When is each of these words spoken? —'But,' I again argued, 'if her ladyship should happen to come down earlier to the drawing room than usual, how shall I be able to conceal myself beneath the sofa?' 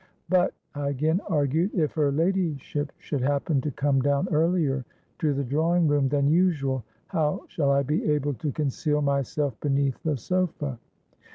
—'But,' 0.29 0.55
I 0.73 0.89
again 0.89 1.21
argued, 1.29 1.75
'if 1.75 1.91
her 1.91 2.11
ladyship 2.11 2.91
should 2.97 3.21
happen 3.21 3.61
to 3.61 3.69
come 3.69 4.01
down 4.01 4.27
earlier 4.31 4.83
to 5.19 5.31
the 5.31 5.43
drawing 5.43 5.87
room 5.87 6.09
than 6.09 6.27
usual, 6.27 6.83
how 7.05 7.43
shall 7.49 7.69
I 7.69 7.83
be 7.83 8.03
able 8.11 8.33
to 8.33 8.51
conceal 8.51 9.03
myself 9.03 9.59
beneath 9.59 10.01
the 10.01 10.17
sofa?' 10.17 10.79